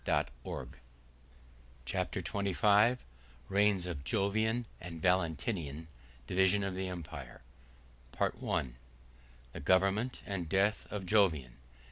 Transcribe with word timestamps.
10.] 0.03 0.25
Chapter 1.85 2.23
XXV: 2.23 2.97
Reigns 3.49 3.85
Of 3.85 4.03
Jovian 4.03 4.65
And 4.79 4.99
Valentinian, 4.99 5.89
Division 6.25 6.63
Of 6.63 6.73
The 6.73 6.87
Empire.—Part 6.87 8.35
I. 8.43 8.69
The 9.53 9.59
Government 9.59 10.23
And 10.25 10.49
Death 10.49 10.87
Of 10.89 11.05
Jovian. 11.05 11.57